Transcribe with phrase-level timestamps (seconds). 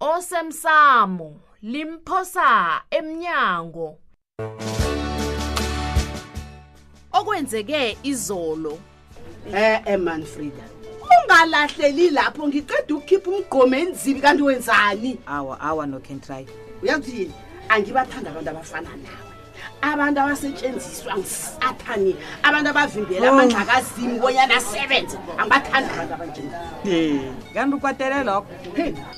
[0.00, 3.98] osemsamo limphosa emnyango
[7.12, 8.78] okwenzeke izolo
[9.54, 10.62] eh eh Manfrida
[11.02, 16.46] ungalahleli lapho ngiqeda ukukhipha umgqomo enzibi kanti wenzani awa awa no can try
[16.82, 17.34] uyazi yini
[17.68, 19.27] angibathanda abantu abafana nawe
[19.84, 26.00] abantu abasetshenziswa ngisathane abantu abavimbela amandla kazimi bonyana asebenze angibathanda eh.
[26.00, 26.52] abantu abanjeni
[27.54, 28.52] kanti ukwatele lokho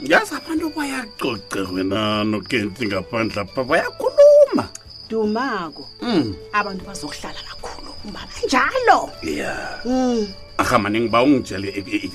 [0.01, 4.65] ngiyazi abantu bayacoce wena nokensi ngaphandle apha bayakhuluma
[5.09, 6.27] dumako hmm.
[6.53, 9.53] abantu bazokuhlala bakhuluma banjalo ya
[9.85, 10.23] hmm.
[10.61, 11.69] arhamane ngiba ungitshele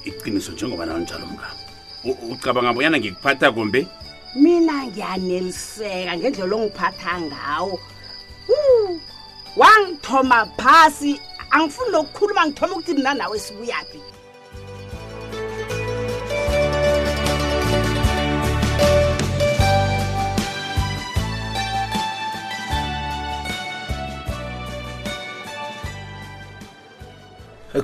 [0.09, 1.55] iqiniso njengoba nawo njalo mngam
[2.31, 3.81] ucabanga bonyana ngikuphatha kumbe
[4.35, 7.75] mina ngiyaneliseka ngendlela ongiphatha ngawo
[9.57, 11.11] wangithoma phasi
[11.51, 13.99] angifuni nokukhuluma ngithoma ukuthi mna nawe sibuyaphi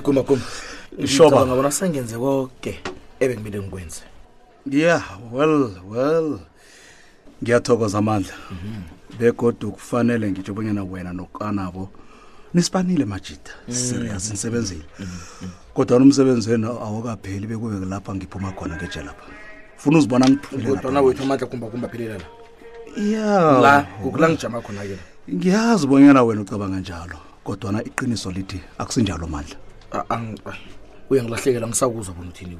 [0.04, 0.42] guma guma
[1.06, 2.72] shobangabona sengenze koke
[3.20, 4.00] ebe kumele ngikwenze
[4.70, 5.02] yeah
[5.32, 6.28] well well
[7.42, 11.88] ngiyathokoza amandla mm -hmm begodwa kufanele ngitsho obonyana wena nokanabo
[12.54, 13.74] nisibanile majida mm.
[13.74, 15.06] serious nisebenzile mm,
[15.42, 19.26] mm, kodwa umsebenzi wenu awukapheli bekube lapha ngiphuma khona ke lapha
[19.76, 22.24] funa uzibona ngiphulewethu amandla kumbakumbaphelelala
[22.96, 24.96] ya la ngokula ngijama khona ke
[25.32, 29.56] ngiyazi ubonyana wena ucabanga njalo kodwana iqiniso lithi akusinjalo mandla
[31.10, 32.58] uyangilahlekela ngisakuzwa bona uthini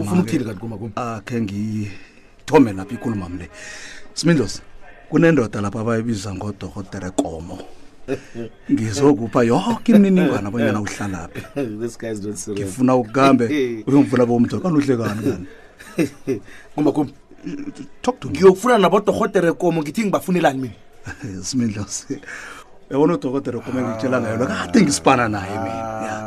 [0.00, 3.50] ufuna uthini kanti kumbakumba akhe ngithome lapha ikhuluma mle
[4.14, 4.60] smindlosi
[5.14, 7.54] kunendoda lapha abayibiza ngodokotere komo
[8.72, 11.40] ngizokupha yoke imniningwana abanyana uhlalaphi
[12.50, 13.44] ngifuna ukugambe
[13.86, 15.42] uyongivula bomdo kanuhlekani kani
[16.76, 17.06] gumakum
[18.30, 20.74] ngiyokufuna nabodorhotere komo ngithi ngibafunelani mina
[21.46, 22.18] simindlosi
[22.90, 25.78] yabona udokotere komo engitshela ngayo lo kade ngisipana naye mina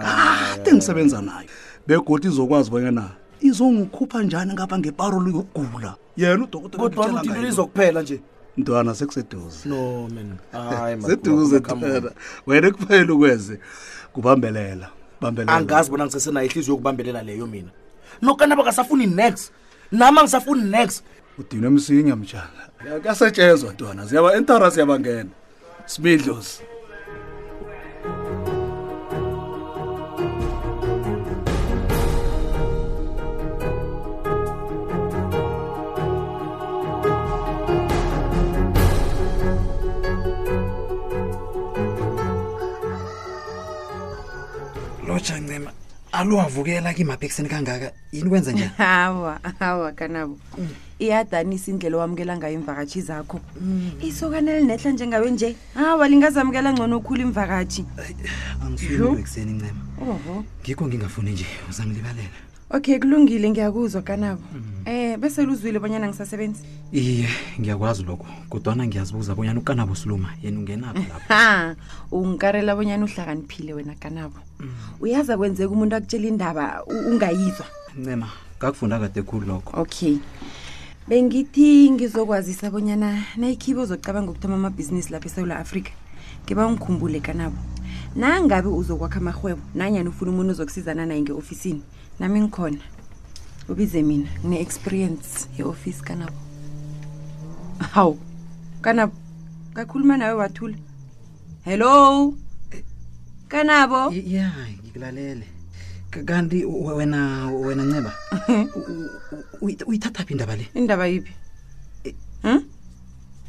[0.05, 1.47] kade ngisebenza naye
[1.87, 3.03] begodi izokwazi banyana
[3.43, 8.19] izongikhupha njani ngapha ngeparolo yokugula yena udokotere kodwa uthi into lizokuphela nje
[8.57, 10.23] mntwana sekuseduzeseduze
[11.61, 12.09] ntwana
[12.47, 13.55] wena ekufanele ukwenze
[14.13, 14.87] kubambelela
[15.57, 17.71] angazi bona ngisesenayo ihliziyo yokubambelela leyo mina
[18.21, 19.51] lokanaba kasafuni next
[19.91, 21.03] nama ngisafuni next
[21.39, 22.63] udinwe emsinya mjanga
[23.01, 25.31] kuyasetshezwa ntwana siyaba entara siyabangena
[25.91, 26.61] smidlosi
[45.27, 45.71] ujancema
[46.11, 50.67] alo wavukela kimabhekiseni kangaka yini kwenza njani hawa hawa kanabo mm.
[50.99, 53.91] iyadanisa indlela owamukela ngayo imvakatshi zakho mm.
[54.01, 57.85] isokaneli nehla njengawe nje hawa lingazamukela ngcono okhulu imvakatshi
[58.65, 59.83] angisuekiseni ncema
[60.63, 64.83] ngikho ngingafuni nje uzangilibalela okay kulungile ngiyakuzwa kanabo um mm.
[64.85, 67.27] e, bese luzwile bonyana ngisasebenzi iye
[67.59, 71.77] ngiyakwazi lokho kodwana ngiyazibuza bonyana ukanabo siluma yena ungenabo lapho
[72.11, 74.69] ungikarela bonyana uhlakaniphile wena kanabo mm.
[74.99, 78.29] uyaza kwenzeka umuntu akutshela indaba ungayizwa ncema
[78.59, 80.17] ngakufunda kade khulu lokho okay
[81.07, 85.91] bengithi ngizokwazisa bonyana nayikhibe uzocabanga ukuthoma amabhizinisi lapho esawula afrika
[86.43, 87.55] ngiba ungikhumbule kanabo
[88.15, 91.81] nangabe uzokwakha amahwebo nanyani ufuna umuntu uzokusizana naye nge-ofisini
[92.19, 92.81] nami ngikhona
[93.69, 96.37] ubize mina ngine-experience ye-ofisi kanabo
[97.93, 98.17] hawu
[98.81, 99.13] kanabo
[99.71, 100.77] ngakhuluma nawe wathula
[101.65, 102.33] hello
[103.47, 104.51] kanabo ya
[104.83, 105.47] ngikulalele
[106.25, 108.11] kanti wena wena nceba
[109.85, 111.33] uyithathaphi indaba le indaba yiphi
[112.41, 112.59] hm?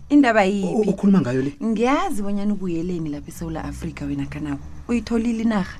[0.09, 5.79] indaba yiphi ukhuluma ngayo le ngiyazi bonyana ubuyeleni lapha esewula afrika wena kanabo uyitholile inarha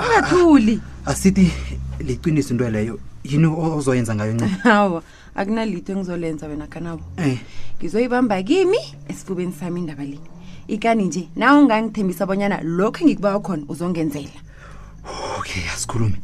[0.00, 1.52] ungathuli asithi
[2.00, 5.02] liqinise into leyo yini ozoyenza ngayo ncaawa
[5.38, 7.38] akunalitho engizolenza wena khanabo eh.
[7.80, 8.78] ngizoyibamba kimi
[9.08, 10.18] esifubeni sami indaba le
[10.68, 14.30] ikani nje naw ungangithembisa abonyana lokhu engikubawa khona uzongenzela
[15.38, 16.18] okay asikhulume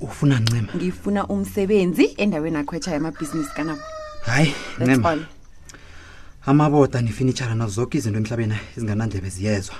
[0.00, 3.80] ufuna ncema ngifuna umsebenzi endaweni akhwetsha yamabhizinisi kanabo
[4.22, 5.18] hayi ncema
[6.46, 9.76] amaboda nifinitshara na zoke izinto emhlabeni ezinganandlebe ziyezwa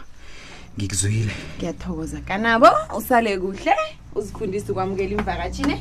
[0.78, 2.68] ngikuzuyile ngiyathokoza kanabo
[2.98, 3.74] usale kuhle
[4.18, 5.76] uzikhundisa ukwamukela imvakatshi ne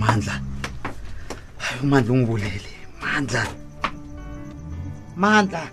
[0.00, 0.34] mandla
[1.56, 2.68] hayi umandla ungibulele
[3.02, 3.42] mandla
[5.16, 5.64] mandla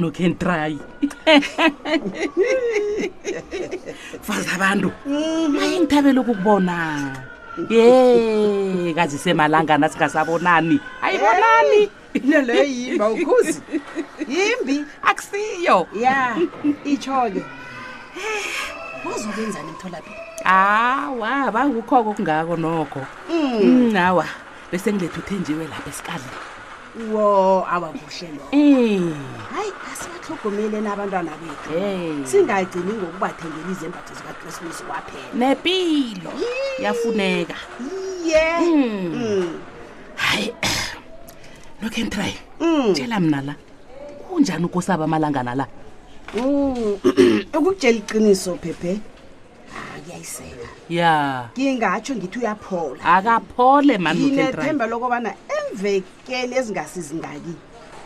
[0.00, 0.78] no can try
[4.26, 6.76] fazabantu mm ngithabela ukukubona
[7.70, 7.86] ye
[8.98, 10.76] kazi semalangana singasabonani
[11.06, 11.80] ayibonani
[12.28, 13.60] leloyo yimbi awukhuzi
[14.34, 14.76] yimbi
[15.10, 16.16] akusiyo ya
[16.92, 17.42] itsho-ke
[18.18, 20.12] eh, uzokwenzani emtholapi
[20.50, 23.90] hawa bangukhoko kungako nokho hmm.
[23.90, 24.26] mm, awa
[24.70, 26.36] bese ngilethe uthenjiwe lapha esikadleni
[26.96, 29.12] wo awakuhle lo eh
[29.52, 32.26] hayi asingahlogomele nabantwana bethu eh.
[32.28, 36.30] singayigcini ngokubathengela izembatho zika Christmas kwaphela nepilo
[36.84, 37.56] yafuneka
[38.24, 39.06] iye hmm.
[39.14, 39.54] Hmm.
[40.16, 40.46] hayi
[41.82, 42.92] no can try hmm.
[42.94, 43.54] tshela mina la
[44.28, 45.66] kunjani ukosaba amalanga la
[47.54, 48.98] ukukutshela oh, iqiniso phephe
[50.08, 51.12] uyayiseka ya
[51.58, 57.54] ngingatsho ngithi uyaphola akaphole manginethemba lokobana emvekeni ezingasizingaki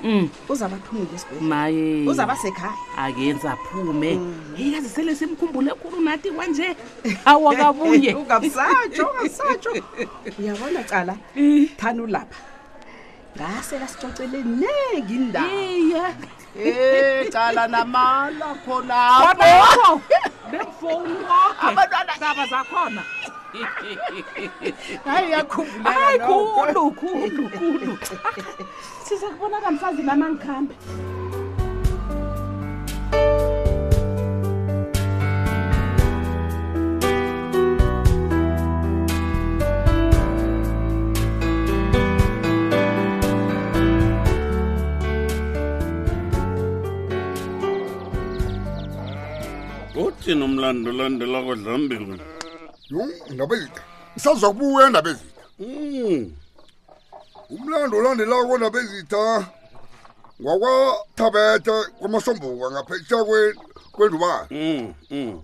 [0.05, 0.27] um mm.
[0.51, 2.73] uzaba aphumile esibhemaye uzaba sekhaya
[3.03, 4.55] akenza aphume mm.
[4.59, 6.69] eyikazi sele simkhumbule ekhulu nathi kwanje
[7.31, 9.71] awa kabuye ungabusatsho ungabusatsho
[10.39, 11.69] uyabona cala mm.
[11.77, 12.41] thani ulapha
[13.37, 16.05] ngase kasitshocele nengi indawo iye
[16.65, 19.97] e cala namala khonaoo
[20.53, 21.67] bemfowuni wonke
[22.21, 23.03] aba zakhona
[25.07, 27.93] hayi yakhumbulaayi kulu kulu kulu
[28.27, 28.33] ah,
[29.07, 30.75] siza kubona kamfazi namangihambe
[50.23, 52.15] uthi nomlandolandela kwadlambeni
[52.91, 53.05] yho
[53.35, 53.83] ndaba ezitha
[54.17, 55.43] isazwa kubuya ndaba ezitha
[57.55, 59.21] umlando olandelako ndaba ezitha
[60.43, 63.17] ngakwathabetha kwamasombuka ngaphetha
[63.95, 65.35] kwendubani hmm, hmm.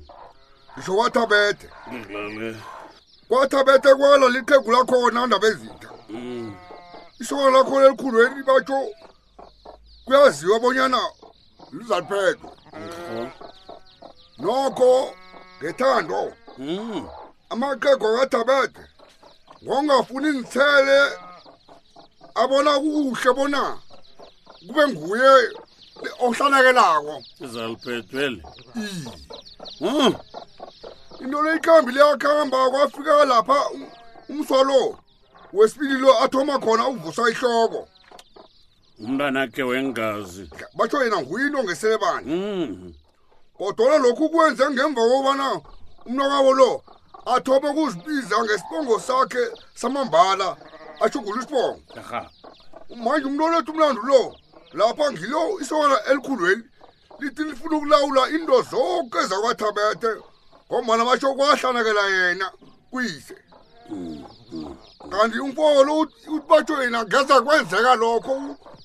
[0.73, 1.67] ngisho kwathabethe
[3.29, 6.47] kwathabethe kwala liqhegu lakhona ndaba ezitha hmm.
[7.21, 8.79] isokana lakhona elikhulweni batsho
[10.05, 11.01] kuyaziwa bonyana
[11.77, 12.51] lizaliphetwa
[14.41, 15.15] nokho
[15.61, 17.07] ngethando mhm
[17.51, 18.81] amaqhego kadabede
[19.65, 20.99] ngongafuni nithele
[22.39, 23.63] abona kuhle bona
[24.67, 25.33] kube nguye
[26.27, 27.15] ohlanakelako
[27.45, 28.43] izaliphethwele
[29.81, 30.13] mhm
[31.21, 33.59] into leyikhambi liyakhamba kwafika lapha
[34.31, 34.79] umsolo
[35.53, 37.89] wesibili lo athoma khona uvusa ihloko
[39.03, 40.47] umntana ke wengazi
[40.77, 42.93] batho yena nguyini ongeselebani hmm.
[43.59, 45.61] kodwa lokhu kwenze ngemva kokubana
[46.07, 46.71] umnakabo lo
[47.27, 49.45] athoma ukuzibiza ngesibongo sakhe
[49.75, 50.55] samambala
[51.03, 51.81] ashugula isibongo
[53.03, 54.23] manje umloletha umlando lo
[54.79, 56.63] lapha ngilo isokana elikhulweli
[57.19, 60.11] lithi lifuna ukulawula into zonke zakwathabete
[60.71, 62.47] ngomana basho kwahlanakela yena
[62.91, 63.35] kuyise
[65.11, 68.35] kanti umfoko lo uthi batsho yena ngeza kwenzeka lokho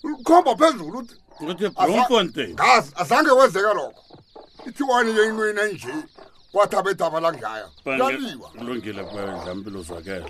[0.03, 0.99] ulikhomba phezulu
[1.39, 4.02] uthi ngazi azange kwenzeka lokho
[4.67, 5.87] ithiwani yeyinwina nje
[6.51, 10.27] kwathi abedaba langaya aliwa kulungile kwedlampilo zwakela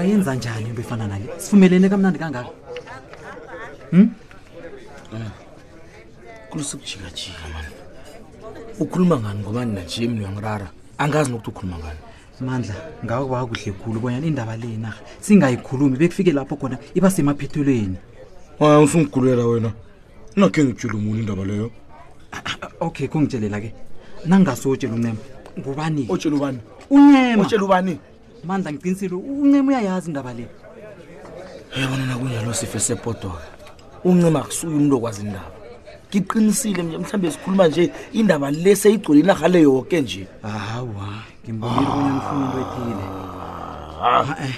[0.00, 2.48] ungayenza njani into efana nale sifumelene kamnandi kangaka
[3.90, 4.08] hmm?
[5.12, 5.26] Eh,
[6.50, 7.66] kulusukujikajika mani
[8.78, 11.98] ukhuluma ngani ngoba ninanje emini uyangirara angazi nokuthi ukhuluma ngani
[12.40, 17.96] mandla ngakuba kuhle khulu bonyana indaba le narha singayikhulumi bekufike lapho khona iba semaphethelweni
[18.60, 19.72] ay usungigulela wena
[20.36, 21.70] nakhe ngitshela umuntu indaba leyo
[22.32, 23.74] ah, okay khongitshelela ke
[24.26, 25.20] nangasotshela unema
[25.58, 26.58] ngubani otshela ubani
[26.90, 28.00] unyemaotshela ubani
[28.44, 30.48] mandla ngiqinisile uncima uyayazi indaba le
[31.80, 33.42] yabona nakunjalo sife sepodoka
[34.04, 35.46] uncima akusuke umntu okwazi indaba
[36.10, 41.06] ngiqinisile mje mhlawumbe sikhuluma nje indaba le seyigcwele inahale yonke nje hawa
[41.44, 43.04] ngimbonile ubona nifuna into ethile
[44.04, 44.26] ah.
[44.44, 44.54] eh,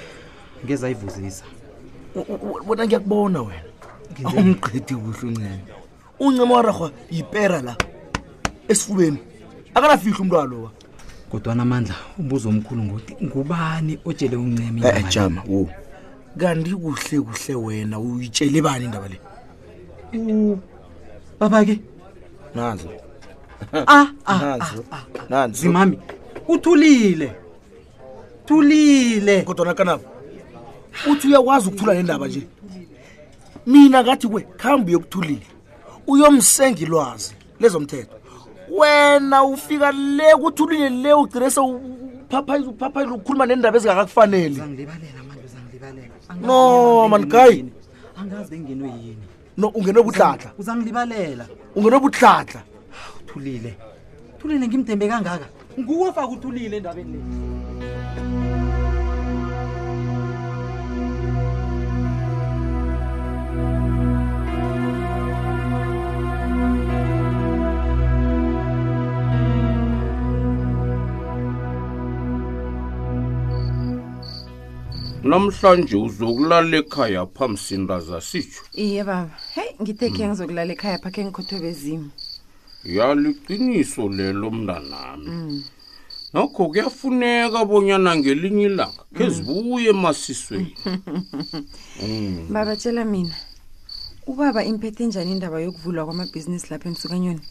[0.65, 1.45] ngezayivuzisa
[2.67, 3.63] bona ngiyakubona wena
[4.37, 5.59] umgqidi kuhle uncema
[6.25, 7.75] uncima warahwa yipera la
[8.69, 9.19] esifubeni
[9.75, 10.71] akanafihle umntu waloa
[11.33, 15.67] kodwa namandla ubuzo omkhulu ngothi ngubani otshele uncema inyama eh, jama wo
[16.37, 19.19] kanti kuhle kuhle wena uyitshele bani indaba le
[21.41, 21.81] baba ke
[22.55, 22.89] nazo
[23.73, 24.59] ah ah,
[24.93, 25.05] ah.
[25.29, 25.97] nazo zimami
[26.49, 27.33] uthulile
[28.45, 30.05] thulile kodwa nakanabo
[31.11, 32.43] uthi uyakwazi ukuthula le ndaba nje
[33.67, 35.47] mina ngathi kwe khambi yokuthulile
[36.07, 38.21] uyomsengilwazi lezomthetho
[38.79, 44.61] wena ufika le kuthi ulile le ugcine sewuphaphayiza ukuphaphayiza ukukhuluma nendaba ezingakakufanele
[46.47, 47.57] no man guy
[48.21, 49.25] angazi bengingenwe yini
[49.59, 51.45] no ungenwe budladla uzangilibalela
[51.77, 52.61] ungenwe budladla
[53.21, 53.73] uthulile
[54.39, 55.47] thulile ngimdembe kangaka
[55.81, 57.42] nguwofa kuthulile endabeni le
[75.25, 82.11] namhlanje uzokulala ekhaya phamsindazasitsho iye baba heyi ngitekhe ngizokulala ekhaya phakhe ngikhothobezimo
[82.97, 85.59] yaliqiniso lelo mnanami mm.
[86.35, 89.35] nokho kuyafuneka bonyana ngelinye ilanga khe mm.
[89.35, 90.75] zibuye emasisweni
[92.55, 93.37] babatshela mina
[94.31, 97.45] ubaba imphethe njani indaba yokuvulwa kwamabhizinisi lapho emsukanyweni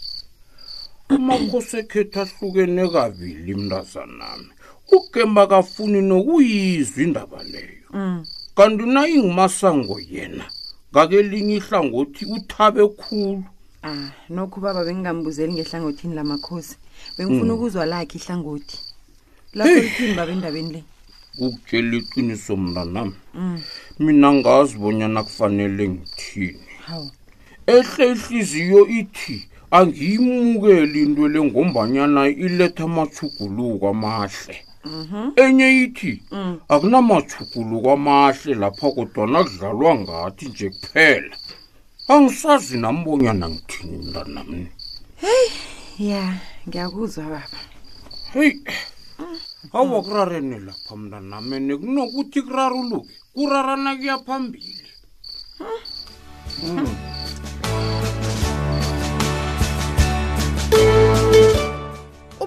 [1.14, 4.52] amakhosi ekhethi ahlukene kabili mnazanami
[4.92, 8.26] ukemba kafuni nokuyizwa indaba leyo mm.
[8.56, 10.46] kanti nayingumasango yena
[10.92, 13.44] ngakelinye ihlangothi uthabe khulu
[13.84, 16.76] a ah, nokho baba bengingambuzeli ngehlangothini lamakhosi
[17.18, 17.58] bengifuna mm.
[17.60, 18.78] ukuzwa lakhe ihlangothi
[19.54, 20.82] lakhoithini baba endabeni le
[21.38, 23.62] kukutshela iqiniso mna nami mm.
[24.00, 26.62] mina ngazi bonyana kufanele ngithini
[27.76, 29.36] ehle ihliziyo ithi
[29.72, 34.71] angiyimukeli into le ngombanyana iletha amathuguluko amahle mm
[35.44, 36.60] enye ithi mm.
[36.74, 41.36] akunamathukulu kwamahle lapha kodwana kudlalwa ngathi nje kuphela
[42.14, 44.68] angisazi nambonyana ngithini mntanamni
[45.24, 45.50] heyi
[46.10, 46.24] ya
[46.66, 47.60] ngiyakuzwa baba
[48.34, 48.54] heyi
[49.78, 54.88] awa kurareni lapha mntanamene kunokuthi kurarulule kurarana kuya phambili
[56.64, 56.80] 嗯。
[56.80, 56.98] Mm.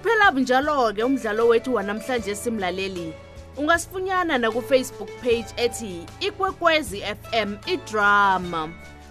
[0.06, 3.12] uphela bunjalo-ke umdlalo wethu wanamhlanje simlaleli
[3.56, 8.68] ungasifunyana nakufacebook page ethi ikwekwezi fm idrama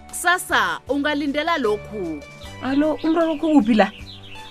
[0.09, 2.19] kusasa ungalindela lokhu
[2.63, 3.91] alo umrakokho kuphi la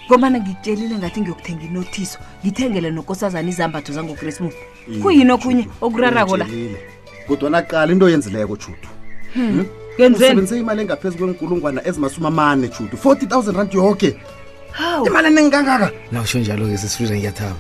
[0.09, 4.55] ngomana ngitshelile ngathi ngiyokuthenga inothiso ngithengele nokosazana izambatho zangokrismus
[5.03, 6.47] kuyini okhunye okurarako la
[7.27, 8.89] kodwana qala into oyenzileko juthu
[9.35, 9.67] hmm, hmm?
[9.97, 14.13] ngenzeni sebenzise imali engaphezu kwenkulungwana ezimasumi amane juthu 40 000 rand yoke okay
[15.07, 17.57] imalini engikangaka nawusho njalo-ke sesifuza ngiyathaba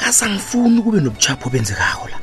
[0.00, 2.18] kasangifuni kube nobuchapho obenzekako la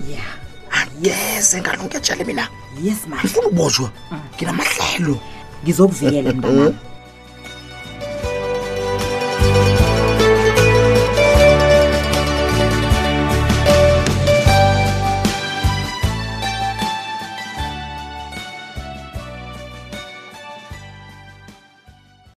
[0.81, 2.45] angeze ngalunke tshale mina
[2.83, 4.17] yes ma ngifuna ubojwa mm.
[4.37, 5.15] nginamahlelo
[5.63, 6.94] ngizokuvikela mntanami eh, eh.